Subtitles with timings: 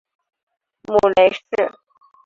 [0.81, 1.41] 母雷氏。